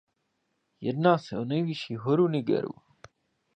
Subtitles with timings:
[0.81, 2.71] Jedná se o nejvyšší horu Nigeru.